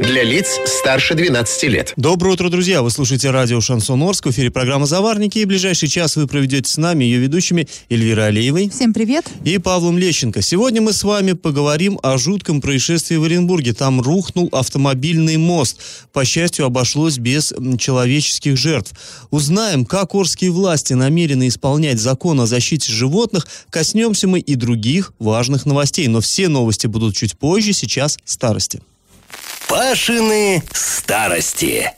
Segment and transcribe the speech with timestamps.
[0.00, 1.92] Для лиц старше 12 лет.
[1.96, 2.82] Доброе утро, друзья!
[2.82, 4.26] Вы слушаете радио «Шансон Орск».
[4.26, 5.40] В эфире программа «Заварники».
[5.40, 8.70] И ближайший час вы проведете с нами, ее ведущими Эльвирой Алиевой.
[8.70, 9.26] Всем привет.
[9.44, 10.40] И Павлом Лещенко.
[10.40, 13.74] Сегодня мы с вами поговорим о жутком происшествии в Оренбурге.
[13.74, 15.80] Там рухнул автомобильный мост.
[16.12, 18.92] По счастью, обошлось без человеческих жертв.
[19.30, 23.48] Узнаем, как орские власти намерены исполнять закон о защите животных.
[23.68, 26.06] Коснемся мы и других важных новостей.
[26.06, 28.80] Но все новости будут чуть позже, сейчас старости.
[29.68, 31.92] Пашины старости.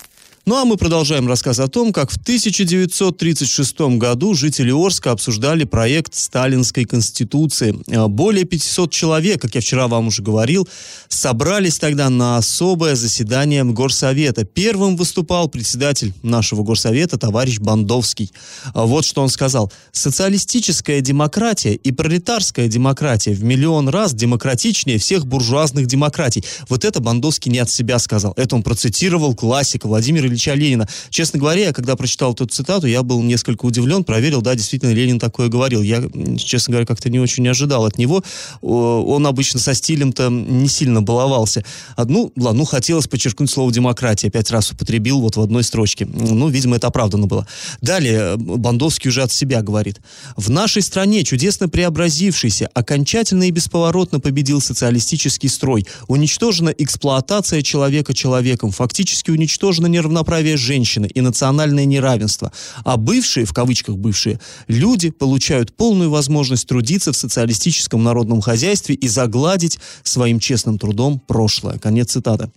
[0.50, 6.16] Ну а мы продолжаем рассказ о том, как в 1936 году жители Орска обсуждали проект
[6.16, 7.78] Сталинской Конституции.
[7.86, 10.68] Э, более 500 человек, как я вчера вам уже говорил,
[11.06, 14.44] собрались тогда на особое заседание Горсовета.
[14.44, 18.32] Первым выступал председатель нашего Горсовета, товарищ Бандовский.
[18.74, 19.72] А Вот что он сказал.
[19.92, 26.42] «Социалистическая демократия и пролетарская демократия в миллион раз демократичнее всех буржуазных демократий».
[26.68, 28.32] Вот это Бандовский не от себя сказал.
[28.36, 30.88] Это он процитировал классика Владимира Ильича Ленина.
[31.10, 35.18] Честно говоря, я когда прочитал эту цитату, я был несколько удивлен, проверил, да, действительно, Ленин
[35.18, 35.82] такое говорил.
[35.82, 36.02] Я,
[36.38, 38.22] честно говоря, как-то не очень ожидал от него.
[38.62, 41.64] Он обычно со стилем-то не сильно баловался.
[41.96, 44.28] Одну, ладно, ну, хотелось подчеркнуть слово «демократия».
[44.28, 46.04] Пять раз употребил вот в одной строчке.
[46.04, 47.46] Ну, видимо, это оправдано было.
[47.80, 50.00] Далее, Бандовский уже от себя говорит.
[50.36, 55.86] В нашей стране, чудесно преобразившийся, окончательно и бесповоротно победил социалистический строй.
[56.06, 58.70] Уничтожена эксплуатация человека человеком.
[58.72, 59.86] Фактически уничтожена
[60.20, 62.52] неравноправие женщины и национальное неравенство.
[62.84, 69.08] А бывшие, в кавычках бывшие, люди получают полную возможность трудиться в социалистическом народном хозяйстве и
[69.08, 71.78] загладить своим честным трудом прошлое.
[71.78, 72.50] Конец цитаты.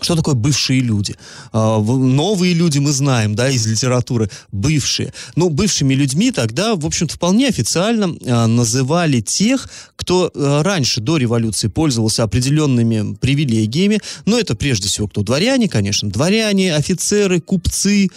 [0.00, 1.16] Что такое бывшие люди?
[1.52, 5.12] А, новые люди мы знаем, да, из литературы, бывшие.
[5.36, 11.16] Но бывшими людьми тогда, в общем-то, вполне официально а, называли тех, кто а, раньше, до
[11.16, 14.00] революции, пользовался определенными привилегиями.
[14.26, 15.22] Но это прежде всего кто?
[15.22, 16.10] Дворяне, конечно.
[16.10, 18.08] Дворяне, офицеры, купцы,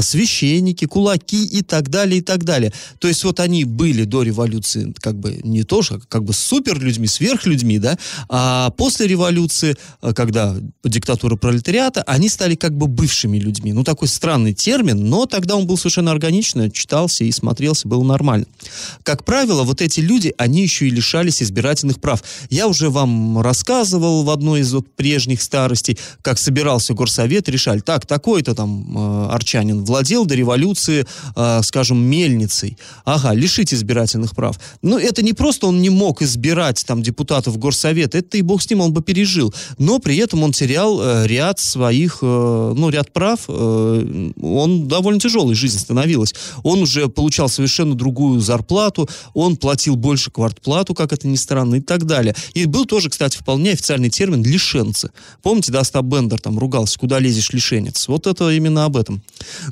[0.00, 2.72] священники, кулаки и так далее, и так далее.
[2.98, 7.06] То есть вот они были до революции как бы не тоже, как бы супер людьми,
[7.06, 7.98] сверхлюдьми, да,
[8.28, 9.76] а после революции,
[10.14, 13.72] когда диктатура диктатуры пролетариата, они стали как бы бывшими людьми.
[13.72, 18.46] Ну, такой странный термин, но тогда он был совершенно органично, читался и смотрелся, было нормально.
[19.02, 22.22] Как правило, вот эти люди, они еще и лишались избирательных прав.
[22.50, 28.06] Я уже вам рассказывал в одной из вот прежних старостей, как собирался горсовет, решали, так,
[28.06, 31.06] такой-то там э, арчанин владел до революции,
[31.36, 32.76] э, скажем, мельницей.
[33.04, 34.58] Ага, лишить избирательных прав.
[34.82, 38.70] Но это не просто он не мог избирать там депутатов горсовета, это и бог с
[38.70, 39.54] ним, он бы пережил.
[39.78, 45.20] Но при этом он терял э, ряд своих, э, ну, ряд прав, э, он довольно
[45.20, 46.34] тяжелой жизнь становилась.
[46.62, 51.80] Он уже получал совершенно другую зарплату, он платил больше квартплату, как это ни странно, и
[51.80, 52.34] так далее.
[52.54, 55.10] И был тоже, кстати, вполне официальный термин «лишенцы».
[55.42, 58.08] Помните, да, Остап Бендер там ругался, куда лезешь, лишенец?
[58.08, 59.22] Вот это именно об этом.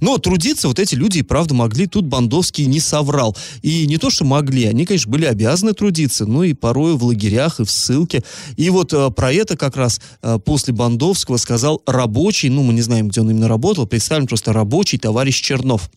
[0.00, 3.36] Но трудиться вот эти люди и правда могли, тут Бандовский не соврал.
[3.62, 7.60] И не то, что могли, они, конечно, были обязаны трудиться, ну и порой в лагерях
[7.60, 8.22] и в ссылке.
[8.56, 12.82] И вот э, про это как раз э, после Бандовского сказал рабочий, ну, мы не
[12.82, 15.90] знаем, где он именно работал, представим просто рабочий товарищ Чернов.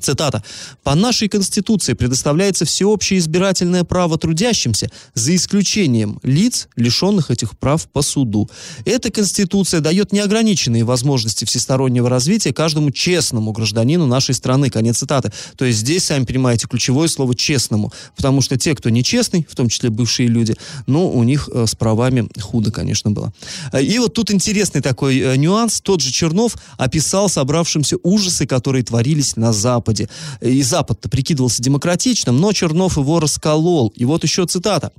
[0.00, 0.42] Цитата.
[0.82, 8.02] «По нашей Конституции предоставляется всеобщее избирательное право трудящимся, за исключением лиц, лишенных этих прав по
[8.02, 8.50] суду.
[8.84, 14.70] Эта Конституция дает неограниченные возможности всестороннего развития каждому честному гражданину нашей страны».
[14.70, 15.32] Конец цитаты.
[15.56, 19.68] То есть здесь, сами понимаете, ключевое слово «честному», потому что те, кто нечестный, в том
[19.68, 20.54] числе бывшие люди,
[20.86, 23.32] ну, у них э, с правами худо, конечно, было.
[23.80, 25.80] И вот тут интересный такой э, нюанс.
[25.80, 30.08] Тот же Чернов описал собравшимся ужасы, которые творились на Западе Западе.
[30.40, 33.92] И Запад-то прикидывался демократичным, но Чернов его расколол.
[33.96, 34.92] И вот еще цитата.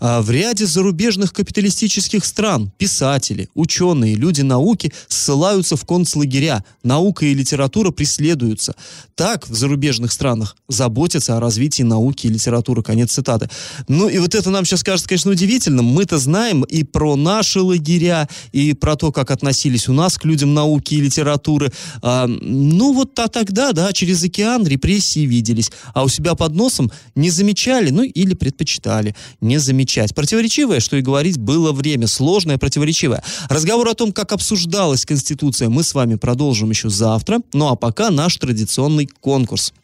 [0.00, 6.64] «А «В ряде зарубежных капиталистических стран писатели, ученые, люди науки ссылаются в концлагеря.
[6.82, 8.74] Наука и литература преследуются.
[9.14, 12.82] Так в зарубежных странах заботятся о развитии науки и литературы».
[12.82, 13.48] Конец цитаты.
[13.86, 15.84] Ну и вот это нам сейчас кажется, конечно, удивительным.
[15.84, 20.52] Мы-то знаем и про наши лагеря, и про то, как относились у нас к людям
[20.52, 21.72] науки и литературы.
[22.02, 26.90] А, ну вот а тогда, да, через океан репрессии виделись, а у себя под носом
[27.14, 30.14] не замечали, ну или предпочитали не замечать.
[30.14, 33.22] Противоречивое, что и говорить, было время, сложное, противоречивое.
[33.50, 37.40] Разговор о том, как обсуждалась Конституция, мы с вами продолжим еще завтра.
[37.52, 39.74] Ну а пока наш традиционный конкурс.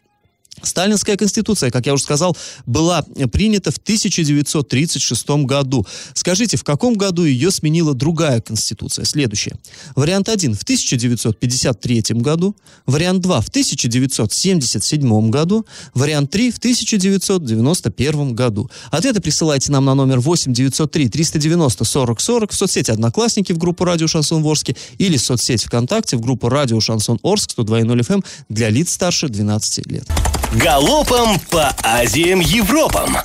[0.62, 3.02] Сталинская конституция, как я уже сказал, была
[3.32, 5.86] принята в 1936 году.
[6.14, 9.04] Скажите, в каком году ее сменила другая конституция?
[9.04, 9.56] Следующее.
[9.96, 12.56] Вариант 1 в 1953 году,
[12.86, 18.70] вариант 2 в 1977 году, вариант 3 в 1991 году.
[18.90, 23.84] Ответы присылайте нам на номер 8 903 390 40 40 в соцсети «Одноклассники» в группу
[23.84, 28.70] «Радио Шансон Орске» или в соцсеть ВКонтакте в группу «Радио Шансон Орск» 102.0 FM для
[28.70, 30.08] лиц старше 12 лет.
[30.52, 33.18] Галопом по Азиям Европам!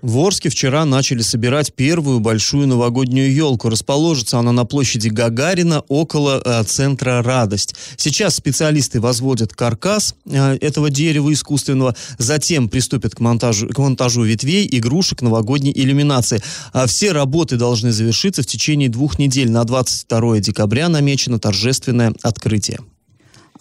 [0.00, 3.68] В Орске вчера начали собирать первую большую новогоднюю елку.
[3.68, 7.74] Расположится она на площади Гагарина около э, центра «Радость».
[7.96, 14.68] Сейчас специалисты возводят каркас э, этого дерева искусственного, затем приступят к монтажу, к монтажу ветвей,
[14.70, 16.40] игрушек, новогодней иллюминации.
[16.72, 19.50] А все работы должны завершиться в течение двух недель.
[19.50, 22.78] На 22 декабря намечено торжественное открытие.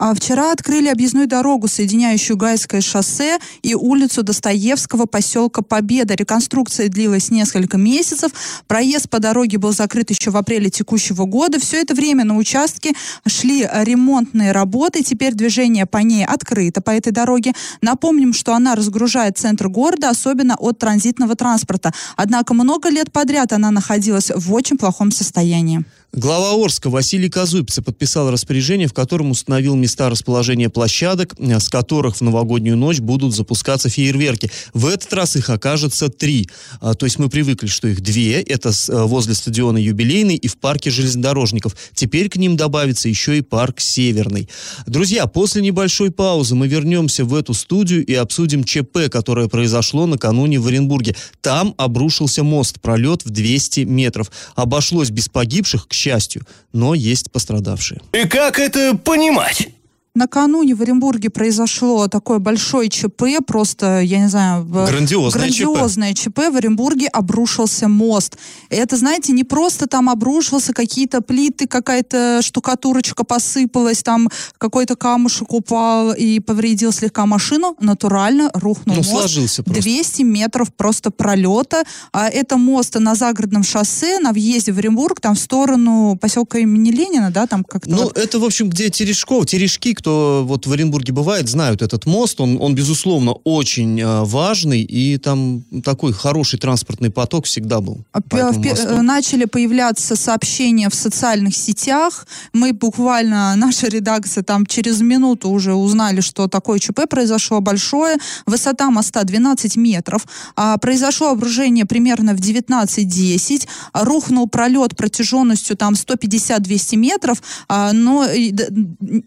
[0.02, 6.16] А вчера открыли объездную дорогу, соединяющую Гайское шоссе и улицу Достоевского поселка Победа.
[6.16, 8.32] Реконструкция длилась несколько месяцев.
[8.66, 11.60] Проезд по дороге был закрыт еще в апреле текущего года.
[11.60, 12.94] Все это время на участке
[13.28, 15.04] шли ремонтные работы.
[15.04, 17.54] Теперь движение по ней открыто, по этой дороге.
[17.82, 21.94] Напомним, что она разгружает центр города, особенно от транзитного транспорта.
[22.16, 25.86] Однако много лет подряд она находилась в очень плохом состоянии.
[26.14, 32.18] Глава Орска Василий Казуйпце подписал распоряжение, в котором установил места расположения площадок, э, с которых
[32.18, 34.52] в новогоднюю ночь будут запускаться фейерверки.
[34.74, 36.50] В этот раз их окажется три.
[36.82, 38.42] А, то есть мы привыкли, что их две.
[38.42, 41.78] Это э, возле стадиона Юбилейный и в парке железнодорожников.
[41.94, 44.50] Теперь к ним добавится еще и парк Северный.
[44.88, 50.60] Друзья, после небольшой паузы мы вернемся в эту студию и обсудим ЧП, которое произошло накануне
[50.60, 51.16] в Оренбурге.
[51.40, 54.30] Там обрушился мост, пролет в 200 метров.
[54.56, 58.02] Обошлось без погибших, к счастью, но есть пострадавшие.
[58.14, 59.70] И как это понимать?
[60.14, 64.66] Накануне в Оренбурге произошло такое большое ЧП, просто, я не знаю...
[64.66, 66.22] Грандиозное, грандиозное ЧП.
[66.22, 66.40] ЧП.
[66.52, 68.38] В Оренбурге обрушился мост.
[68.70, 74.28] Это, знаете, не просто там обрушился, какие-то плиты, какая-то штукатурочка посыпалась, там
[74.58, 77.78] какой-то камушек упал и повредил слегка машину.
[77.80, 79.12] Натурально рухнул ну, мост.
[79.12, 79.82] сложился просто.
[79.82, 81.84] 200 метров просто пролета.
[82.12, 86.92] А это мост на загородном шоссе, на въезде в Оренбург, там в сторону поселка имени
[86.92, 87.90] Ленина, да, там как-то...
[87.90, 88.18] Ну, вот.
[88.18, 92.42] это, в общем, где Терешков, Терешки, кто вот в Оренбурге бывает, знают этот мост.
[92.42, 98.00] Он, он безусловно, очень э, важный, и там такой хороший транспортный поток всегда был.
[98.12, 99.02] А по мосту.
[99.02, 102.26] Начали появляться сообщения в социальных сетях.
[102.54, 108.18] Мы буквально, наша редакция там через минуту уже узнали, что такое ЧП произошло большое.
[108.48, 110.26] Высота моста 12 метров.
[110.56, 113.68] А, произошло обрушение примерно в 19.10.
[113.94, 117.44] А, рухнул пролет протяженностью там 150-200 метров.
[117.68, 118.70] А, но и д-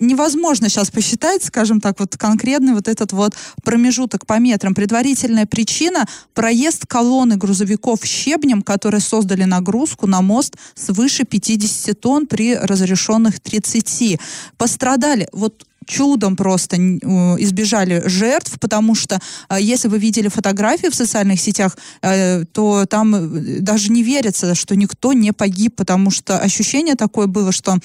[0.00, 4.74] невозможно сейчас посчитать, скажем так, вот конкретный вот этот вот промежуток по метрам.
[4.74, 12.54] Предварительная причина– проезд колонны грузовиков щебнем, которые создали нагрузку на мост свыше 50 тонн при
[12.54, 14.18] разрешенных 30.
[14.56, 16.98] Пострадали, вот чудом просто э,
[17.38, 23.62] избежали жертв, потому что э, если вы видели фотографии в социальных сетях, э, то там
[23.62, 27.78] даже не верится, что никто не погиб, потому что ощущение такое было, что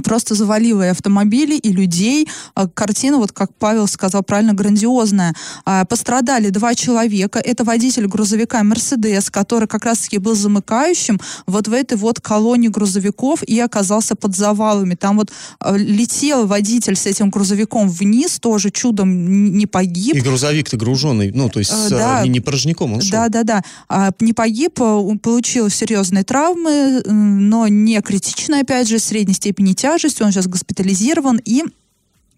[0.00, 2.26] просто завалило и автомобили, и людей.
[2.54, 5.34] А Картина, вот как Павел сказал правильно, грандиозная.
[5.64, 7.38] А, Пострадали два человека.
[7.38, 13.42] Это водитель грузовика «Мерседес», который как раз-таки был замыкающим вот в этой вот колонии грузовиков
[13.42, 14.94] и оказался под завалами.
[14.94, 20.14] Там вот а, летел водитель с этим грузовиком вниз, тоже чудом не погиб.
[20.14, 22.22] И грузовик-то груженный, ну, то есть Э, с, да.
[22.22, 23.10] не, не порожняком он шел.
[23.10, 23.62] Да, да, да.
[23.88, 30.22] А, не погиб, получил серьезные травмы, но не критичные, опять же, средней степени тяжести.
[30.22, 31.62] Он сейчас госпитализирован и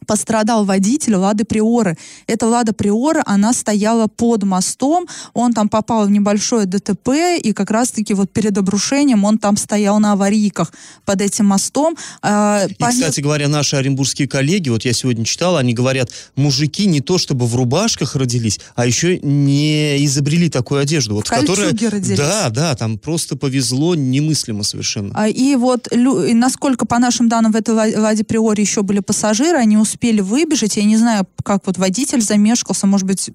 [0.06, 1.96] пострадал водитель Лады Приоры.
[2.26, 7.08] Эта Лада Приора, она стояла под мостом, он там попал в небольшое ДТП,
[7.42, 10.72] и как раз-таки вот перед обрушением он там стоял на аварийках
[11.04, 11.96] под этим мостом.
[12.22, 16.86] А, И, поня- кстати говоря, наши оренбургские коллеги, вот я сегодня читал, они говорят, мужики
[16.86, 21.14] не то чтобы в рубашках родились, а еще не изобрели такую одежду.
[21.16, 22.16] Вот, В которая, родились.
[22.18, 25.12] Да, да, там просто повезло немыслимо совершенно.
[25.14, 29.00] А, И вот, и насколько по нашим данным в этой ла- Ладе Приоре еще были
[29.00, 30.76] пассажиры, они успели выбежать.
[30.76, 33.30] Я не знаю, как вот водитель замешкался, может быть,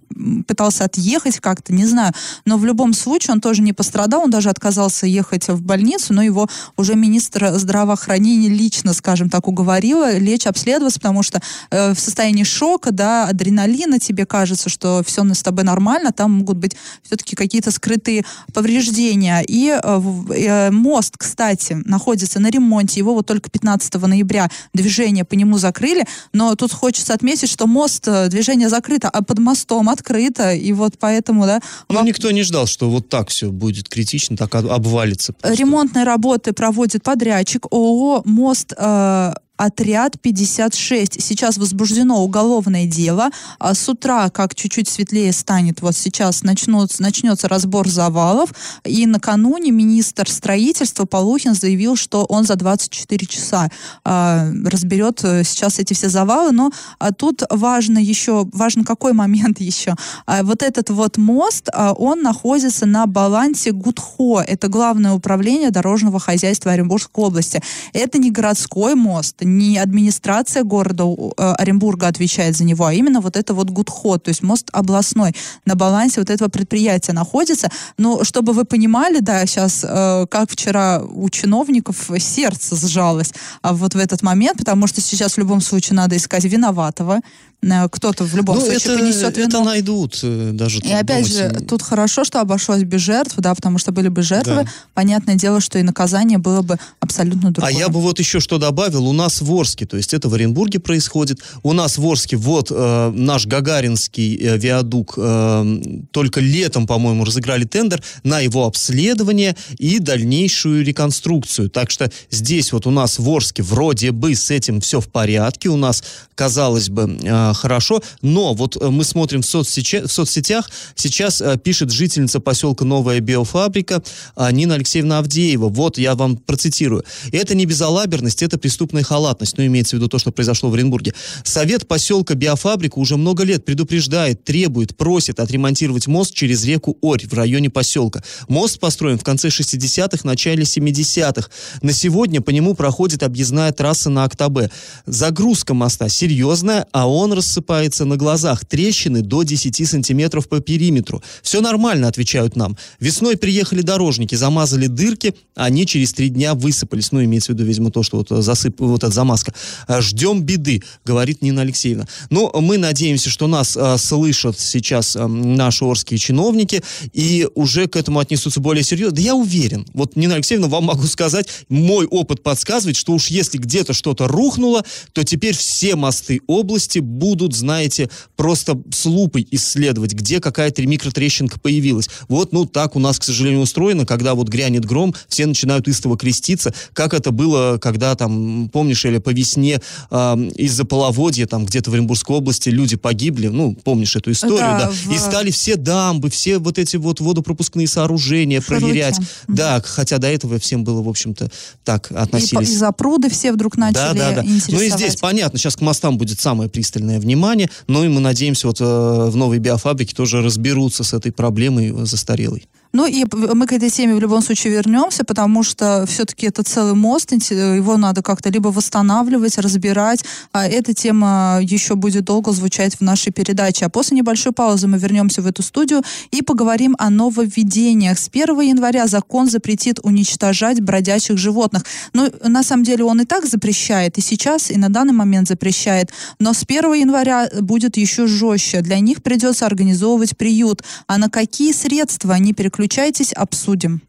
[0.48, 2.14] пытался отъехать как-то, не знаю.
[2.46, 6.22] Но в любом случае он тоже не пострадал, он даже отказался ехать в больницу, но
[6.22, 11.42] его уже министр здравоохранения лично, скажем так, уговорила лечь, обследоваться, потому что
[11.72, 16.58] э, в состоянии шока, да, адреналина, тебе кажется, что все с тобой нормально, там могут
[16.58, 19.44] быть все-таки какие-то скрытые повреждения.
[19.48, 20.02] И э,
[20.36, 23.00] э, мост, кстати, находится на ремонте.
[23.00, 26.06] Его вот только 15 ноября движение по нему закрыли.
[26.34, 30.74] Но Но тут хочется отметить, что мост, э, движение закрыто, а под мостом открыто, и
[30.74, 31.62] вот поэтому, да...
[31.88, 35.32] Ну, во- никто не ждал, что вот так все будет критично, так об- обвалится.
[35.32, 35.58] просто.
[35.58, 41.22] Ремонтные работы проводит подрядчик ООО «Мост э, Отряд 56.
[41.22, 43.30] Сейчас возбуждено уголовное дело.
[43.60, 48.56] А с утра, как чуть-чуть светлее станет, вот сейчас начнутся, начнется разбор завалов.
[48.84, 53.70] И накануне министр строительства Полухин заявил, что он за 24 часа
[54.04, 56.52] а, разберет э, сейчас эти все завалы.
[56.54, 59.94] Но а, тут важно еще, важно какой момент еще.
[60.26, 64.42] А, вот этот вот мост, а, он находится на балансе ГУДХО.
[64.42, 67.62] Это главное управление дорожного хозяйства Оренбургской области.
[67.94, 73.36] Это не городской мост, не администрация города э, Оренбурга отвечает за него, а именно вот
[73.38, 75.34] это вот ГУДХО, то есть мост областной
[75.66, 77.70] на балансе вот этого предприятия находится.
[77.98, 83.32] Но чтобы вы понимали, да, сейчас, э, как вчера у чиновников сердце сжалось
[83.62, 87.20] а вот в этот момент, потому что сейчас в любом случае надо искать виноватого.
[87.64, 89.64] Э, Кто-то в любом Ну, случае это, понесет это вину.
[89.66, 90.80] найдут э, даже.
[90.80, 94.24] И опять же, думать, тут хорошо, что обошлось без жертв, да, потому что были бы
[94.24, 94.64] жертвы.
[94.64, 94.66] Да.
[94.94, 97.72] Понятное дело, что и наказание было бы абсолютно другое.
[97.76, 99.08] А я бы вот еще что добавил.
[99.08, 101.40] У нас в Орске, то есть это в Оренбурге происходит.
[101.64, 105.82] У нас в Орске вот э, наш Гагаринский э, виадук э,
[106.12, 111.70] только летом, по-моему, разыграли тендер на его обследование и дальнейшую реконструкцию.
[111.70, 115.70] Так что здесь вот у нас в Орске вроде бы с этим все в порядке.
[115.70, 116.04] У нас,
[116.36, 118.02] казалось бы, э, хорошо.
[118.22, 120.70] Но вот э, мы смотрим в, соцсече- в соцсетях.
[120.96, 124.04] Сейчас э, пишет жительница поселка Новая биофабрика
[124.36, 125.70] а, Нина Алексеевна Авдеева.
[125.70, 127.04] Вот я вам процитирую.
[127.32, 129.58] Это не безалаберность, это преступная халатность.
[129.58, 131.14] Ну, имеется в виду то, что произошло в Оренбурге.
[131.44, 137.34] Совет поселка Биофабрика уже много лет предупреждает, требует, просит отремонтировать мост через реку Орь в
[137.34, 138.24] районе поселка.
[138.48, 141.50] Мост построен в конце 60-х, начале 70-х.
[141.82, 144.70] На сегодня по нему проходит объездная трасса на Октабе.
[145.06, 148.66] Загрузка моста серьезная, а он рассыпается на глазах.
[148.66, 151.22] Трещины до 10 сантиметров по периметру.
[151.42, 152.78] Все нормально, отвечают нам.
[153.00, 157.12] Весной приехали дорожники, замазали дырки, они через три дня высыпались.
[157.12, 159.54] Ну, имеется в виду, видимо, то, что вот засып, вот замазка.
[159.88, 162.08] А, Ждем беды, говорит Нина Алексеевна.
[162.30, 166.82] Но мы надеемся, что нас а, слышат сейчас а, наши орские чиновники
[167.14, 169.16] и уже к этому отнесутся более серьезно.
[169.16, 169.86] Да я уверен.
[169.94, 174.84] Вот, Нина Алексеевна, вам могу сказать, мой опыт подсказывает, что уж если где-то что-то рухнуло,
[175.14, 182.10] то теперь все мосты области будут, знаете, просто с лупой исследовать, где какая-то микротрещинка появилась.
[182.28, 186.18] Вот, ну, так у нас, к сожалению, устроено, когда вот грянет гром, все начинают истово
[186.18, 189.80] креститься, как это было, когда там, помнишь, или по весне
[190.10, 194.80] а, из-за половодья, там, где-то в Оренбургской области люди погибли, ну, помнишь эту историю, Да,
[194.86, 198.82] да, в- и стали все дамбы, все вот эти вот водопропускные сооружения Широки.
[198.84, 199.20] проверять.
[199.20, 199.56] Мгм.
[199.56, 201.50] Да, хотя до этого всем было, в общем-то,
[201.84, 202.70] так И, относились.
[202.70, 204.44] и запруды все вдруг начали Да, да, да.
[204.70, 208.68] Ну и здесь понятно, сейчас к мостам будет самое пристальное внимание, но и мы надеемся,
[208.68, 212.68] вот э, в новой биофабрике тоже разберутся с этой проблемой э, застарелой.
[212.94, 216.94] Ну и мы к этой теме в любом случае вернемся, потому что все-таки это целый
[216.94, 220.26] мост, инте- его надо как-то либо восстанавливать, разбирать.
[220.52, 223.86] А эта тема еще будет долго звучать в нашей передаче.
[223.86, 228.20] А после небольшой паузы мы вернемся в эту студию и поговорим о нововведениях.
[228.20, 231.86] С 1 января закон запретит уничтожать бродячих животных.
[232.14, 236.12] Ну, на самом деле он и так запрещает, и сейчас, и на данный момент запрещает.
[236.40, 238.82] Но с 1 января будет еще жестче.
[238.82, 240.84] Для них придется организовывать приют.
[241.08, 244.02] А на какие средства, не переключайтесь, обсудим.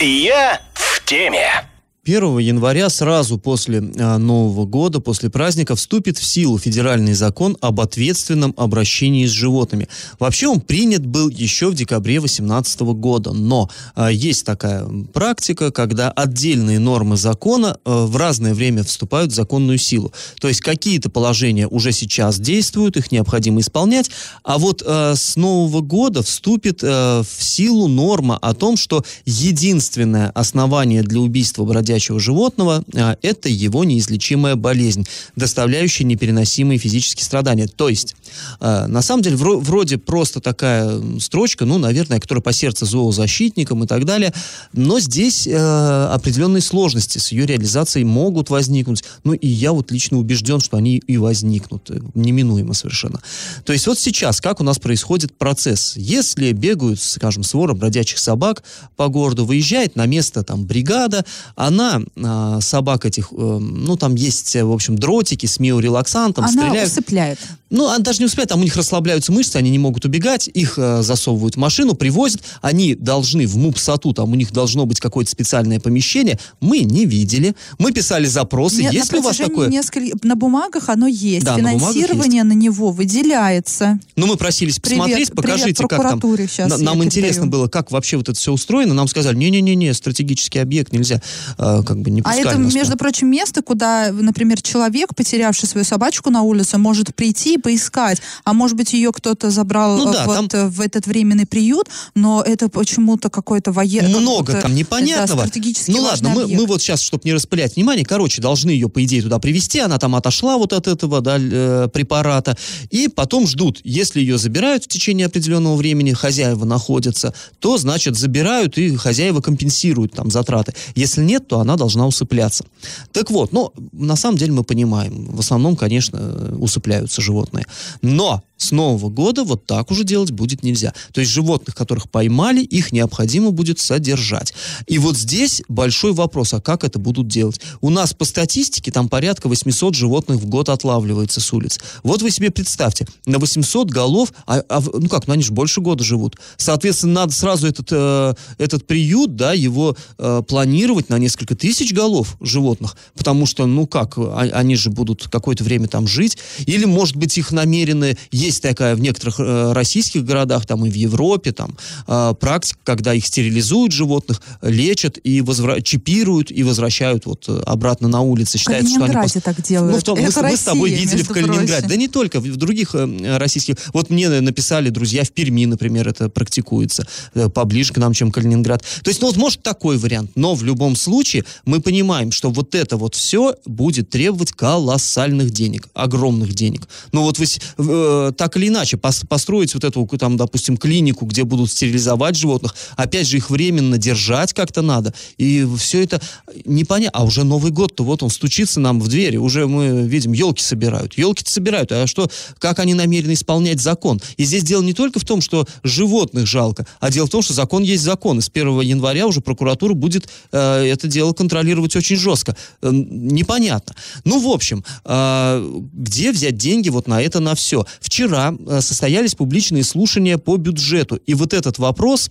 [0.00, 1.69] Я в теме.
[2.10, 7.80] 1 января, сразу после э, Нового года, после праздника, вступит в силу федеральный закон об
[7.80, 9.88] ответственном обращении с животными.
[10.18, 16.10] Вообще он принят был еще в декабре 2018 года, но э, есть такая практика, когда
[16.10, 20.12] отдельные нормы закона э, в разное время вступают в законную силу.
[20.40, 24.10] То есть какие-то положения уже сейчас действуют, их необходимо исполнять,
[24.42, 30.30] а вот э, с Нового года вступит э, в силу норма о том, что единственное
[30.30, 31.64] основание для убийства
[32.00, 37.68] бродячего животного а, это его неизлечимая болезнь, доставляющая непереносимые физические страдания.
[37.68, 38.16] То есть,
[38.58, 43.84] а, на самом деле, вро- вроде просто такая строчка, ну, наверное, которая по сердцу зоозащитникам
[43.84, 44.32] и так далее,
[44.72, 49.04] но здесь э, определенные сложности с ее реализацией могут возникнуть.
[49.24, 53.20] Ну, и я вот лично убежден, что они и возникнут, э, неминуемо совершенно.
[53.64, 55.94] То есть вот сейчас, как у нас происходит процесс?
[55.96, 58.62] Если бегают, скажем, свора бродячих собак
[58.96, 61.24] по городу, выезжает на место там бригада,
[61.56, 61.89] она
[62.22, 66.90] а, собак этих, э, ну там есть, в общем, дротики с миорелаксантом, Она стреляют.
[66.90, 67.38] усыпляет.
[67.70, 70.74] Ну, они даже не успевают, там у них расслабляются мышцы, они не могут убегать, их
[70.76, 75.30] э, засовывают в машину, привозят, они должны в МУПСАТу, там у них должно быть какое-то
[75.30, 79.68] специальное помещение, мы не видели, мы писали запросы, Нет, есть на ли у вас такое?
[79.68, 81.44] нескольких- на бумагах оно есть.
[81.46, 84.00] Да, на бумагах Финансирование на него выделяется.
[84.16, 86.48] Ну, мы просились Привет, посмотреть, привет покажите, как там.
[86.48, 87.50] щас На- нам интересно передаю.
[87.50, 88.94] было, как вообще вот это все устроено.
[88.94, 91.22] Нам сказали, не-не-не, стратегический объект нельзя,
[91.56, 96.30] э, как бы не А это, между прочим, место, куда, например, человек, потерявший свою собачку
[96.30, 98.20] на улице, может прийти поискать.
[98.44, 101.46] А может быть, ее кто-то забрал Ну э, да, вот, там- э, в этот временный
[101.46, 104.20] приют, но это почему-то какой-то военный...
[104.20, 105.46] Много там непонятного.
[105.88, 106.60] ну ладно, мы, объект.
[106.60, 109.98] мы вот сейчас, чтобы не распылять внимание, короче, должны ее, по идее, туда привезти, она
[109.98, 112.56] там отошла вот от этого да, э, препарата,
[112.90, 113.80] и потом ждут.
[113.84, 120.12] Если ее забирают в течение определенного времени, хозяева находятся, то, значит, забирают, и хозяева компенсируют
[120.12, 120.74] там затраты.
[120.94, 122.64] Если нет, то она должна усыпляться.
[123.12, 127.66] Так вот, ну, на самом деле мы понимаем, в основном, конечно, э, усыпляются животные.
[128.02, 130.92] Но с Нового года вот так уже делать будет нельзя.
[131.12, 134.52] То есть животных, которых поймали, их необходимо будет содержать.
[134.86, 137.60] И вот здесь большой вопрос, а как это будут делать?
[137.80, 141.80] У нас по статистике там порядка 800 животных в год отлавливается с улиц.
[142.02, 145.80] Вот вы себе представьте, на 800 голов, а, а ну как, ну они же больше
[145.80, 146.36] года живут.
[146.58, 152.36] Соответственно, надо сразу этот, э, этот приют, да, его э, планировать на несколько тысяч голов
[152.40, 156.36] животных, потому что, ну как, а- они же будут какое-то время там жить,
[156.66, 160.94] или, может быть, их намерены, есть такая в некоторых э, российских городах, там и в
[160.94, 161.76] Европе, там,
[162.08, 168.08] э, практика, когда их стерилизуют животных, лечат и возвра- чипируют и возвращают вот э, обратно
[168.08, 168.58] на улицы.
[168.58, 169.94] В Считается, что они Калининграде так делают.
[169.96, 171.66] ну, том, мы, с- мы с тобой Россия, видели в Калининграде.
[171.72, 171.88] прочим.
[171.88, 173.76] Да не только, в других российских.
[173.92, 177.06] Вот мне написали друзья в Перми, например, это практикуется
[177.54, 178.82] поближе к нам, чем Калининград.
[179.02, 180.32] То есть, ну вот может такой вариант.
[180.34, 185.88] Но в любом случае мы понимаем, что вот это вот все будет требовать колоссальных денег,
[185.94, 186.88] огромных денег.
[187.12, 187.46] Ну вот вы
[187.78, 192.74] э, так или иначе пос- построить вот эту, там, допустим, клинику, где будут стерилизовать животных,
[192.96, 195.12] опять же их временно держать как-то надо.
[195.36, 196.22] И все это
[196.64, 197.20] непонятно.
[197.20, 199.36] А уже Новый год-то вот он стучится нам в двери.
[199.36, 201.18] Уже мы видим, елки собирают.
[201.18, 201.92] Елки-то собирают.
[201.92, 204.22] А что, как они намерены исполнять закон?
[204.38, 207.52] И здесь дело не только в том, что животных жалко, а дело в том, что
[207.52, 208.38] закон есть закон.
[208.38, 212.56] И с 1 января уже прокуратура будет э, это дело контролировать очень жестко.
[212.80, 213.94] Э, непонятно.
[214.24, 217.84] Ну, в общем, э, где взять деньги вот на это, на все?
[218.00, 221.16] Вчера э, состоялись публичные слушания по бюджету.
[221.26, 222.30] И вот этот вопрос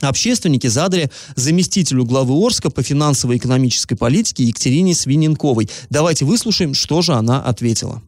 [0.00, 5.68] Общественники задали заместителю главы Орска по финансово-экономической политике Екатерине Свиненковой.
[5.90, 8.02] Давайте выслушаем, что же она ответила.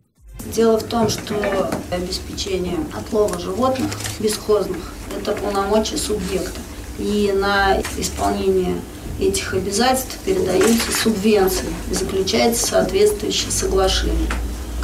[0.54, 6.58] Дело в том, что обеспечение отлова животных бесхозных– это полномочия субъекта.
[6.98, 8.76] И на исполнение
[9.20, 14.28] этих обязательств передаются субвенции и заключается соответствующее соглашение.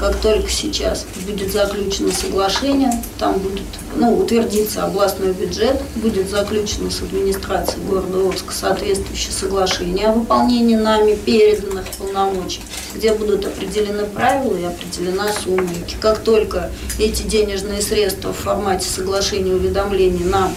[0.01, 7.03] Как только сейчас будет заключено соглашение, там будет ну, утвердиться областной бюджет, будет заключено с
[7.03, 12.63] администрацией города Орска соответствующее соглашение о выполнении нами переданных полномочий,
[12.95, 15.69] где будут определены правила и определена сумма.
[15.87, 20.55] И Как только эти денежные средства в формате соглашения уведомлений нам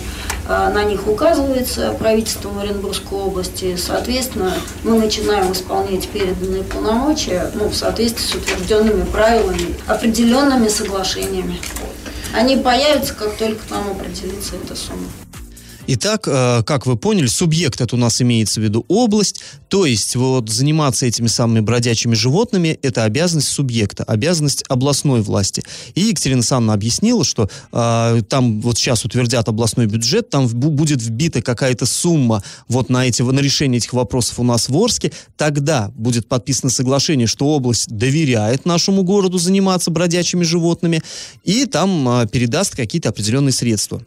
[0.47, 3.75] на них указывается правительством Оренбургской области.
[3.75, 4.53] Соответственно,
[4.83, 11.59] мы начинаем исполнять переданные полномочия ну, в соответствии с утвержденными правилами, определенными соглашениями.
[12.33, 15.07] Они появятся, как только нам определится эта сумма.
[15.85, 20.15] Итак, э, как вы поняли, субъект это у нас имеется в виду область, то есть
[20.15, 25.61] вот заниматься этими самыми бродячими животными это обязанность субъекта, обязанность областной власти.
[25.93, 31.41] И Екатерина Александровна объяснила, что э, там вот сейчас утвердят областной бюджет, там будет вбита
[31.41, 36.29] какая-то сумма вот на, эти, на решение этих вопросов у нас в Орске, тогда будет
[36.29, 41.03] подписано соглашение, что область доверяет нашему городу заниматься бродячими животными,
[41.43, 44.01] и там э, передаст какие-то определенные средства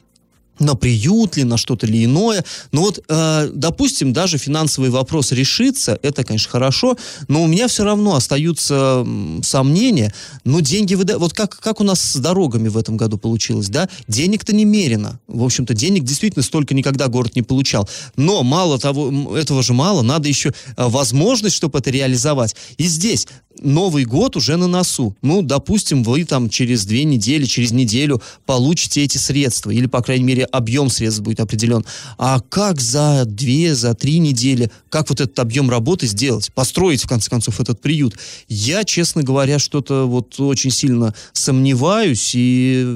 [0.59, 2.45] на приют ли, на что-то ли иное.
[2.73, 6.97] Но вот, э, допустим, даже финансовый вопрос решится, это, конечно, хорошо,
[7.29, 9.07] но у меня все равно остаются
[9.43, 10.13] сомнения.
[10.45, 11.19] Но деньги выда...
[11.19, 13.89] Вот как, как у нас с дорогами в этом году получилось, да?
[14.09, 15.21] Денег-то немерено.
[15.27, 17.89] В общем-то, денег действительно столько никогда город не получал.
[18.17, 20.53] Но мало того, этого же мало, надо еще э,
[20.89, 22.57] возможность, чтобы это реализовать.
[22.79, 23.27] И здесь
[23.63, 25.17] Новый год уже на носу.
[25.23, 30.25] Ну, допустим, вы там через две недели, через неделю получите эти средства, или, по крайней
[30.25, 31.85] мере, объем средств будет определен.
[32.19, 36.53] А как за две, за три недели, как вот этот объем работы сделать?
[36.55, 38.17] Построить, в конце концов, этот приют?
[38.49, 42.87] Я, честно говоря, что-то вот очень сильно сомневаюсь, и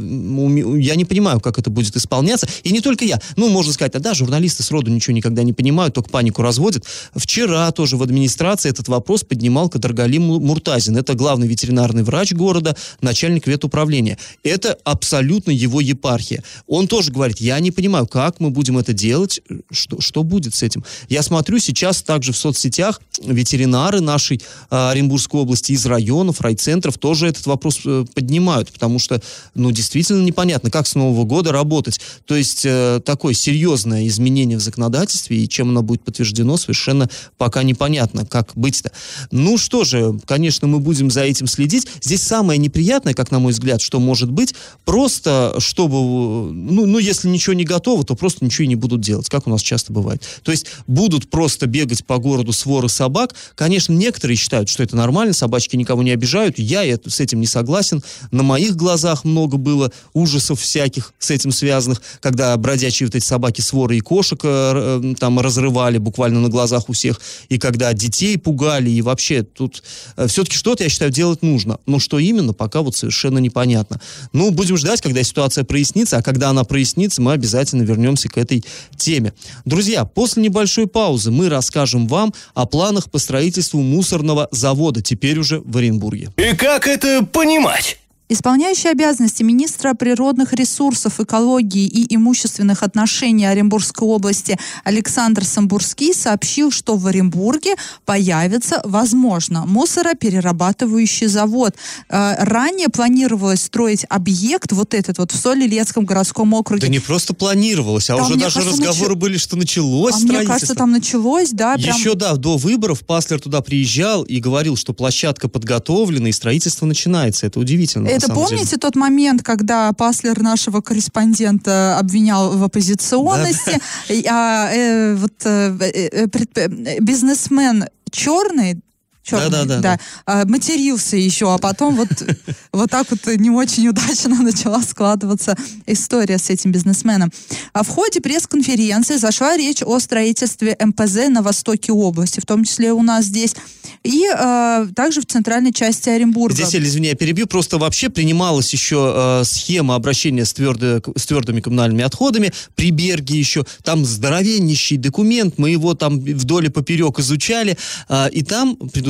[0.78, 2.48] я не понимаю, как это будет исполняться.
[2.62, 3.20] И не только я.
[3.36, 6.84] Ну, можно сказать, да, журналисты сроду ничего никогда не понимают, только панику разводят.
[7.14, 10.96] Вчера тоже в администрации этот вопрос поднимал Кадаргалим Му- Муртазин.
[10.96, 14.18] Это главный ветеринарный врач города, начальник ветуправления.
[14.42, 16.42] Это абсолютно его епархия.
[16.66, 20.64] Он тоже говорит, я не понимаю, как мы будем это делать, что, что будет с
[20.64, 20.84] этим.
[21.08, 24.38] Я смотрю сейчас также в соцсетях ветеринары нашей
[24.70, 29.22] э, Оренбургской области из районов, райцентров тоже этот вопрос э, поднимают, потому что,
[29.54, 32.00] ну, действительно непонятно, как с Нового года работать.
[32.26, 37.08] То есть э, такое серьезное изменение в законодательстве, и чем оно будет подтверждено, совершенно
[37.38, 38.90] пока непонятно, как быть-то.
[39.30, 41.86] Ну что же, конечно, мы будем за этим следить.
[42.02, 47.28] Здесь самое неприятное, как на мой взгляд, что может быть, просто чтобы, ну, ну если
[47.28, 50.22] ничего не готово, то просто ничего и не будут делать, как у нас часто бывает.
[50.42, 53.34] То есть будут просто бегать по городу своры собак.
[53.54, 56.58] Конечно, некоторые считают, что это нормально, собачки никого не обижают.
[56.58, 58.02] Я с этим не согласен.
[58.30, 63.60] На моих глазах много было ужасов всяких с этим связанных, когда бродячие вот эти собаки
[63.60, 68.38] своры и кошек э, э, там разрывали буквально на глазах у всех, и когда детей
[68.38, 69.82] пугали, и вообще тут
[70.16, 71.78] э, все-таки что-то, я считаю, делать нужно.
[71.86, 74.00] Но что именно, пока вот совершенно непонятно.
[74.32, 78.64] Ну, будем ждать, когда ситуация прояснится, а когда она прояснится, мы обязательно вернемся к этой
[78.96, 79.32] теме.
[79.64, 85.60] Друзья, после небольшой паузы мы расскажем вам о планах по строительству мусорного завода, теперь уже
[85.60, 86.32] в Оренбурге.
[86.36, 87.99] И как это понимать?
[88.32, 96.96] Исполняющий обязанности министра природных ресурсов, экологии и имущественных отношений Оренбургской области Александр Самбурский сообщил, что
[96.96, 101.74] в Оренбурге появится, возможно, мусороперерабатывающий завод.
[102.08, 106.82] Э, ранее планировалось строить объект, вот этот вот в Солилецком городском округе.
[106.82, 110.18] Да не просто планировалось, а Там, уже даже кажется, разговоры начи- были, что началось А
[110.20, 114.76] мне кажется, там началось, да, прям Еще, да, до выборов Паслер туда приезжал и говорил,
[114.76, 117.46] что площадка подготовлена и строительство начинается.
[117.46, 118.08] Это удивительно.
[118.19, 118.78] на Это самом помните деле.
[118.78, 126.26] тот момент, когда Паслер нашего корреспондента обвинял в оппозиционности, И, а, э, вот э, э,
[126.26, 128.80] э, бизнесмен черный,
[129.22, 132.08] черный, Да-да-да, а, матерился еще, а потом вот,
[132.72, 135.56] вот так вот не очень удачно начала складываться
[135.86, 137.30] история с этим бизнесменом.
[137.72, 142.92] А в ходе пресс-конференции зашла речь о строительстве МПЗ на востоке области, в том числе
[142.92, 143.54] у нас здесь,
[144.02, 146.54] и э, также в центральной части Оренбурга.
[146.54, 151.60] Здесь, извини, я перебью, просто вообще принималась еще э, схема обращения с, твердо, с твердыми
[151.60, 157.76] коммунальными отходами, при Берге еще, там здоровеннейший документ, мы его там вдоль и поперек изучали,
[158.08, 159.09] э, и там предусмотрено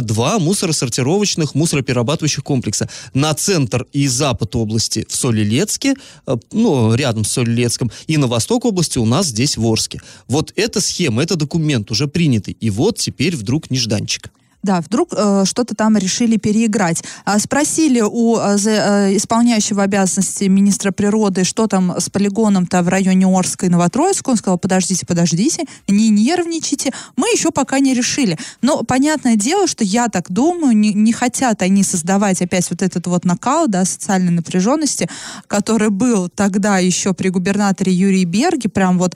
[0.00, 2.88] два мусоросортировочных, мусороперерабатывающих комплекса.
[3.14, 5.94] На центр и запад области в Солилецке,
[6.26, 10.00] э, ну, рядом с Солилецком, и на восток области у нас здесь в Орске.
[10.28, 14.30] Вот эта схема, это документ уже принятый, и вот теперь вдруг нежданчик.
[14.62, 17.02] Да, вдруг э, что-то там решили переиграть.
[17.24, 23.26] А, спросили у э, э, исполняющего обязанности министра природы, что там с полигоном-то в районе
[23.26, 24.30] Орска и Новотроицка.
[24.30, 26.92] Он сказал, подождите, подождите, не нервничайте.
[27.16, 28.38] Мы еще пока не решили.
[28.60, 33.06] Но понятное дело, что я так думаю, не, не хотят они создавать опять вот этот
[33.06, 35.08] вот накал, да, социальной напряженности,
[35.46, 38.68] который был тогда еще при губернаторе Юрии Берге.
[38.68, 39.14] Прям вот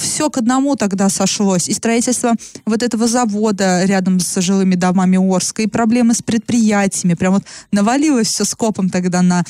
[0.00, 1.68] все к одному тогда сошлось.
[1.68, 7.14] И строительство вот этого завода рядом с жилыми домами Орска, и проблемы с предприятиями.
[7.14, 9.44] Прям вот навалилось все скопом тогда на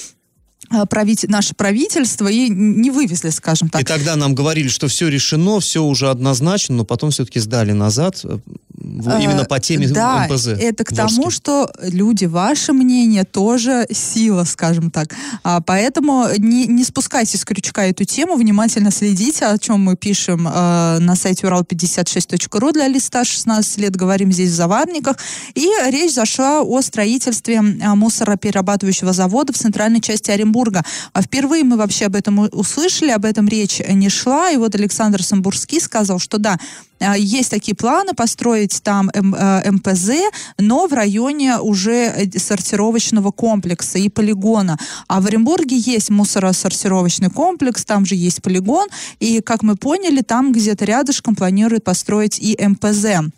[0.70, 3.82] э, правитель- наше правительство и не вывезли, скажем так.
[3.82, 8.20] И тогда нам говорили, что все решено, все уже однозначно, но потом все-таки сдали назад
[8.24, 8.38] э,
[8.74, 10.48] в- именно по теме Э, да, МПЗ.
[10.48, 15.14] это к тому, что люди, ваше мнение тоже сила, скажем так.
[15.42, 20.46] А, поэтому не, не спускайте с крючка эту тему, внимательно следите, о чем мы пишем
[20.48, 25.16] э, на сайте урал56.ру для листа 16 лет, говорим здесь в заварниках.
[25.54, 30.57] И речь зашла о строительстве а, мусороперерабатывающего завода в центральной части Оренбурга.
[31.12, 34.50] А впервые мы вообще об этом услышали, об этом речь не шла.
[34.50, 36.58] И вот Александр Самбурский сказал, что да,
[37.00, 40.10] а, есть такие планы построить там М- э, МПЗ,
[40.58, 44.78] но в районе уже э, сортировочного комплекса и полигона.
[45.06, 48.88] А в Оренбурге есть мусоросортировочный комплекс, там же есть полигон,
[49.20, 53.30] и, как мы поняли, там где-то рядышком планируют построить и МПЗ.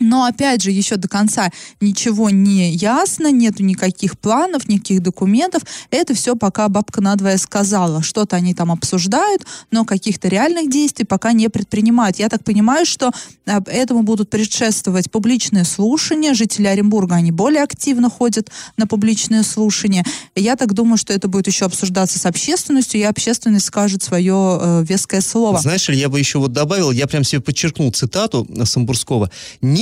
[0.00, 5.62] Но опять же, еще до конца ничего не ясно, нету никаких планов, никаких документов.
[5.90, 8.02] Это все пока бабка надвое сказала.
[8.02, 12.18] Что-то они там обсуждают, но каких-то реальных действий пока не предпринимают.
[12.18, 13.10] Я так понимаю, что
[13.46, 16.34] э, этому будут предшествовать публичные слушания.
[16.34, 20.04] Жители Оренбурга, они более активно ходят на публичные слушания.
[20.34, 24.84] Я так думаю, что это будет еще обсуждаться с общественностью, и общественность скажет свое э,
[24.88, 25.60] веское слово.
[25.60, 29.30] Знаешь я бы еще вот добавил, я прям себе подчеркнул цитату Самбурского.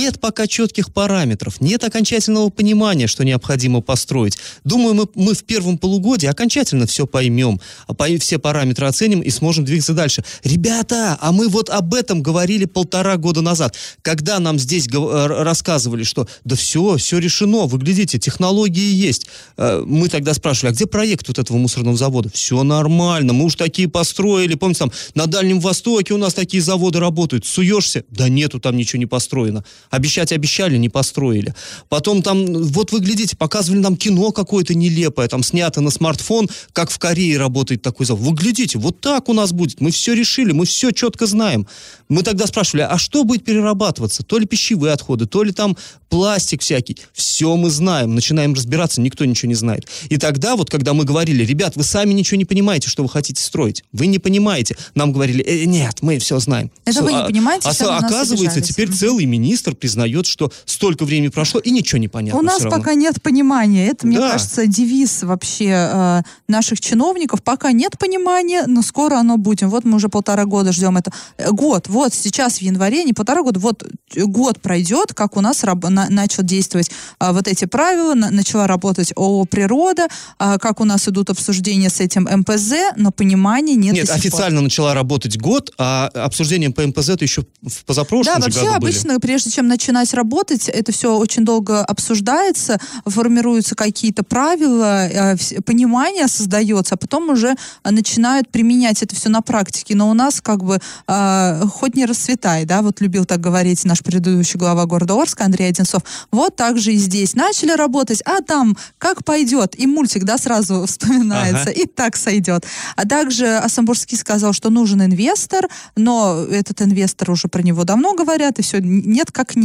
[0.03, 4.37] Нет пока четких параметров, нет окончательного понимания, что необходимо построить.
[4.65, 9.63] Думаю, мы, мы в первом полугодии окончательно все поймем, а все параметры оценим и сможем
[9.63, 10.25] двигаться дальше.
[10.43, 16.03] Ребята, а мы вот об этом говорили полтора года назад, когда нам здесь э, рассказывали,
[16.03, 19.27] что да все, все решено, вы глядите, технологии есть.
[19.55, 22.29] Э, мы тогда спрашивали, а где проект вот этого мусорного завода?
[22.33, 26.99] Все нормально, мы уж такие построили, помните, там на Дальнем Востоке у нас такие заводы
[26.99, 27.45] работают.
[27.45, 28.03] Суешься?
[28.09, 29.63] Да нету там ничего не построено.
[29.93, 31.53] Обещать обещали, не построили.
[31.87, 36.89] Потом там, вот вы глядите, показывали нам кино какое-то нелепое, там снято на смартфон, как
[36.89, 38.25] в Корее работает такой завод.
[38.27, 41.67] Вы глядите, вот так у нас будет, мы все решили, мы все четко знаем.
[42.09, 44.23] Мы тогда спрашивали, а что будет перерабатываться?
[44.23, 45.77] То ли пищевые отходы, то ли там
[46.09, 46.97] пластик всякий.
[47.11, 49.87] Все мы знаем, начинаем разбираться, никто ничего не знает.
[50.09, 53.43] И тогда вот, когда мы говорили, ребят, вы сами ничего не понимаете, что вы хотите
[53.43, 53.83] строить.
[53.91, 54.75] Вы не понимаете.
[54.95, 56.71] Нам говорили, э, нет, мы все знаем.
[56.85, 61.27] Это все, вы не а, понимаете, а, Оказывается, теперь целый министр признает, что столько времени
[61.27, 62.39] прошло, и ничего не понятно.
[62.39, 63.87] У нас пока нет понимания.
[63.89, 64.31] Это, мне да.
[64.31, 67.43] кажется, девиз вообще э, наших чиновников.
[67.43, 69.63] Пока нет понимания, но скоро оно будет.
[69.63, 71.11] Вот мы уже полтора года ждем это.
[71.37, 73.83] Э, год, вот сейчас в январе, не полтора года, вот
[74.15, 78.67] год пройдет, как у нас раб, на, начал действовать а, вот эти правила, на, начала
[78.67, 80.07] работать ООО «Природа»,
[80.39, 84.63] а, как у нас идут обсуждения с этим МПЗ, но понимания нет Нет, официально пор.
[84.63, 89.09] начала работать год, а обсуждение по МПЗ это еще в позапрошлом Да, вообще году обычно,
[89.09, 89.19] были.
[89.19, 96.93] прежде чем начинать работать, это все очень долго обсуждается, формируются какие-то правила, э, понимание создается,
[96.93, 99.95] а потом уже начинают применять это все на практике.
[99.95, 104.03] Но у нас как бы э, хоть не расцветай, да, вот любил так говорить наш
[104.03, 106.03] предыдущий глава города Орска Андрей Одинцов.
[106.31, 107.33] Вот так же и здесь.
[107.33, 109.77] Начали работать, а там как пойдет.
[109.79, 111.71] И мультик, да, сразу вспоминается, ага.
[111.71, 112.65] и так сойдет.
[112.95, 118.59] А также Асамбурский сказал, что нужен инвестор, но этот инвестор уже про него давно говорят,
[118.59, 119.62] и все, нет как нет.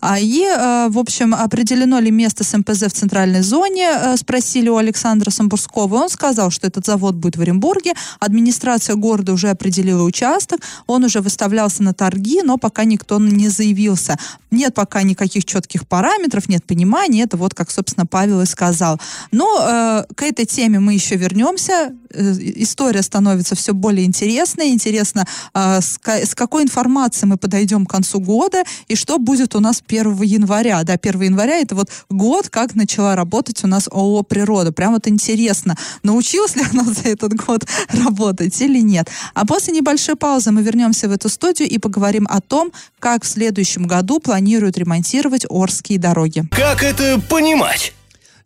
[0.00, 4.68] А, и, э, в общем, определено ли место с МПЗ в центральной зоне, э, спросили
[4.68, 5.96] у Александра Самбурского.
[5.96, 7.94] Он сказал, что этот завод будет в Оренбурге.
[8.20, 14.18] Администрация города уже определила участок, он уже выставлялся на торги, но пока никто не заявился.
[14.50, 19.00] Нет пока никаких четких параметров, нет понимания, это вот как, собственно, Павел и сказал.
[19.32, 21.92] Но э, к этой теме мы еще вернемся.
[22.10, 24.70] Э, история становится все более интересной.
[24.70, 29.60] Интересно, э, с, с какой информацией мы подойдем к концу года и что будет у
[29.60, 30.82] нас 1 января.
[30.84, 34.72] Да, 1 января это вот год, как начала работать у нас ООО «Природа».
[34.72, 39.08] Прям вот интересно, научилась ли она за этот год работать или нет.
[39.34, 43.26] А после небольшой паузы мы вернемся в эту студию и поговорим о том, как в
[43.26, 46.44] следующем году планируют ремонтировать Орские дороги.
[46.50, 47.93] Как это понимать?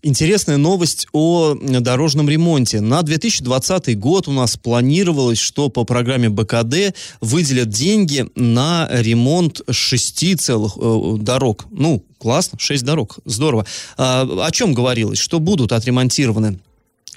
[0.00, 2.80] Интересная новость о дорожном ремонте.
[2.80, 10.36] На 2020 год у нас планировалось, что по программе БКД выделят деньги на ремонт шести
[10.36, 11.66] целых э, дорог.
[11.72, 13.66] Ну, классно, шесть дорог, здорово.
[13.96, 15.18] А, о чем говорилось?
[15.18, 16.60] Что будут отремонтированы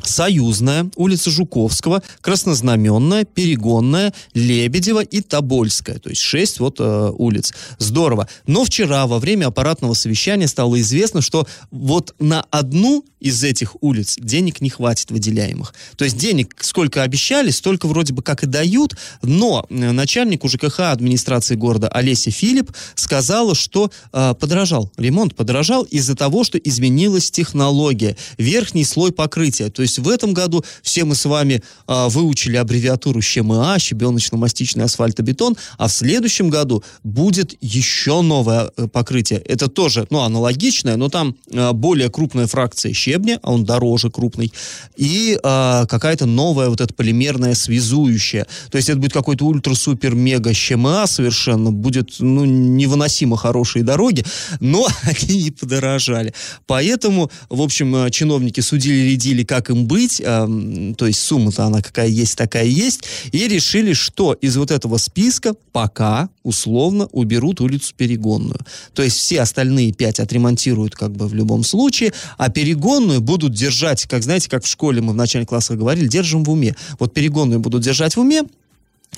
[0.03, 5.99] Союзная, улица Жуковского, Краснознаменная, Перегонная, Лебедева и Тобольская.
[5.99, 7.53] То есть шесть вот э, улиц.
[7.77, 8.27] Здорово.
[8.47, 14.17] Но вчера во время аппаратного совещания стало известно, что вот на одну из этих улиц
[14.19, 15.73] денег не хватит выделяемых.
[15.95, 20.79] То есть денег сколько обещали, столько вроде бы как и дают, но э, начальник УЖКХ
[20.91, 28.17] администрации города Олеся Филипп сказала, что э, подорожал, ремонт подорожал из-за того, что изменилась технология,
[28.37, 29.69] верхний слой покрытия.
[29.69, 35.57] То есть в этом году все мы с вами э, выучили аббревиатуру ЩМА, щебеночно-мастичный асфальтобетон,
[35.77, 39.39] а в следующем году будет еще новое э, покрытие.
[39.39, 44.53] Это тоже, ну, аналогичное, но там э, более крупная фракция щебня, а он дороже крупный,
[44.95, 48.45] и э, какая-то новая вот эта полимерная связующая.
[48.69, 54.23] То есть это будет какой-то ультра-супер-мега ЩМА совершенно, будет, ну, невыносимо хорошие дороги,
[54.59, 56.33] но они и подорожали.
[56.67, 62.07] Поэтому, в общем, э, чиновники судили-редили, как им быть, э, то есть сумма-то она какая
[62.07, 68.59] есть, такая есть, и решили, что из вот этого списка пока условно уберут улицу Перегонную.
[68.93, 73.53] То есть все остальные пять отремонтируют как бы в любом случае, а Перегон перегонную будут
[73.53, 76.75] держать, как знаете, как в школе мы в начальных классах говорили, держим в уме.
[76.99, 78.43] Вот перегонную будут держать в уме,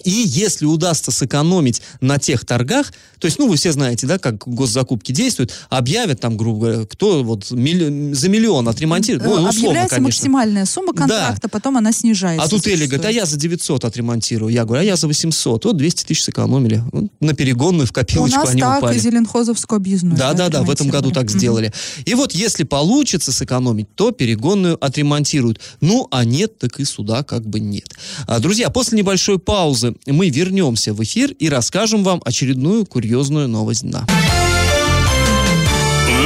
[0.04, 4.46] и если удастся сэкономить на тех торгах, то есть, ну, вы все знаете, да, как
[4.48, 8.12] госзакупки действуют, объявят там, грубо говоря, кто вот милли...
[8.14, 10.08] за миллион отремонтирует, ну, условно, Объявляется конечно.
[10.08, 11.50] максимальная сумма контракта, да.
[11.50, 12.46] потом она снижается.
[12.46, 14.52] А тут Эли говорит, а я за 900 отремонтирую.
[14.52, 15.64] Я говорю, а я за 800.
[15.64, 16.84] Вот 200 тысяч сэкономили.
[16.92, 18.98] Вот, на перегонную, в копилочку У нас они так упали.
[18.98, 20.18] и Зеленхозовскую объездную.
[20.18, 21.72] Да, да, да, в этом году так сделали.
[22.06, 25.62] И вот если получится сэкономить, то перегонную отремонтируют.
[25.82, 27.94] Ну, а нет, так и суда как бы нет.
[28.28, 29.96] А, друзья, после небольшой паузы паузы.
[30.06, 34.06] Мы вернемся в эфир и расскажем вам очередную курьезную новость дна.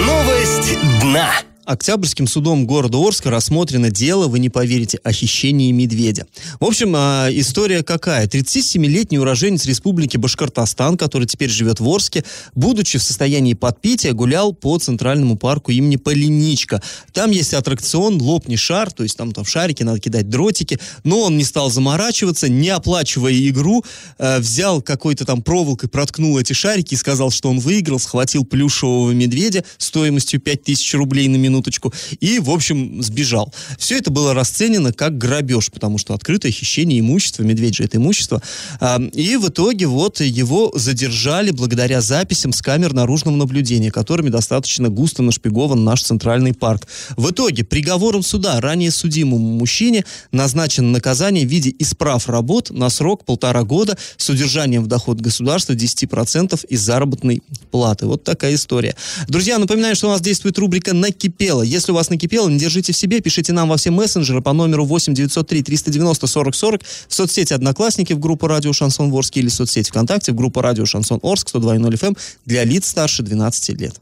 [0.05, 1.31] Новость дна.
[1.67, 6.25] Октябрьским судом города Орска рассмотрено дело, вы не поверите, о хищении медведя.
[6.61, 8.25] В общем, а, история какая?
[8.25, 12.23] 37-летний уроженец республики Башкортостан, который теперь живет в Орске,
[12.55, 16.81] будучи в состоянии подпития, гулял по центральному парку имени Полиничка.
[17.11, 21.35] Там есть аттракцион «Лопни шар», то есть там, там шарике надо кидать дротики, но он
[21.37, 23.83] не стал заморачиваться, не оплачивая игру,
[24.19, 29.11] э, взял какой-то там проволокой, проткнул эти шарики и сказал, что он выиграл, схватил плюшевого
[29.11, 33.53] медведя стоимостью 5000 рублей на минуту минуточку, и, в общем, сбежал.
[33.77, 38.41] Все это было расценено как грабеж, потому что открытое хищение имущества, медведь же это имущество,
[39.13, 45.23] и в итоге вот его задержали благодаря записям с камер наружного наблюдения, которыми достаточно густо
[45.23, 46.87] нашпигован наш центральный парк.
[47.15, 53.25] В итоге приговором суда ранее судимому мужчине назначено наказание в виде исправ работ на срок
[53.25, 57.41] полтора года с удержанием в доход государства 10% из заработной
[57.71, 58.05] платы.
[58.05, 58.95] Вот такая история.
[59.27, 61.61] Друзья, напоминаю, что у нас действует рубрика «Накипел» накипело.
[61.61, 64.85] Если у вас накипело, не держите в себе, пишите нам во все мессенджеры по номеру
[64.85, 69.53] 8 903 390 40 40 в соцсети Одноклассники в группу Радио Шансон Орск или в
[69.53, 73.95] соцсети ВКонтакте в группу Радио Шансон Орск 102.0 FM эм для лиц старше 12 лет.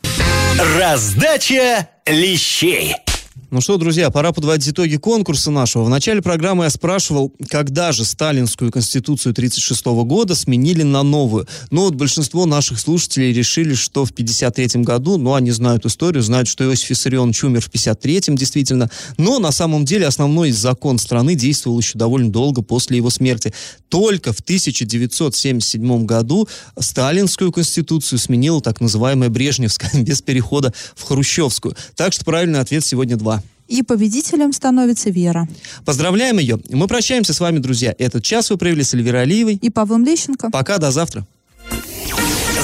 [0.78, 3.05] Раздача лещей.
[3.52, 5.84] Ну что, друзья, пора подводить итоги конкурса нашего.
[5.84, 11.48] В начале программы я спрашивал, когда же сталинскую конституцию 1936 года сменили на новую.
[11.70, 16.48] Но вот большинство наших слушателей решили, что в 1953 году, ну, они знают историю, знают,
[16.48, 21.80] что Иосиф Виссарионович умер в 1953 действительно, но на самом деле основной закон страны действовал
[21.80, 23.54] еще довольно долго после его смерти.
[23.90, 26.48] Только в 1977 году
[26.80, 31.76] сталинскую конституцию сменила так называемая Брежневская, без перехода в Хрущевскую.
[31.96, 33.36] Так что правильный ответ сегодня два.
[33.68, 35.48] И победителем становится Вера.
[35.86, 36.60] Поздравляем ее.
[36.70, 37.96] Мы прощаемся с вами, друзья.
[37.98, 39.56] Этот час вы провели с Эльвирой Алиевой.
[39.56, 40.50] И Павлом Лещенко.
[40.52, 41.26] Пока, до завтра.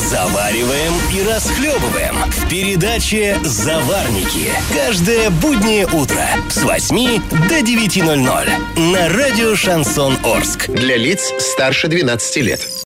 [0.10, 4.50] Завариваем и расхлебываем в передаче «Заварники».
[4.74, 10.70] Каждое буднее утро с 8 до 9.00 на радио «Шансон Орск».
[10.70, 12.68] Для лиц старше 12 лет.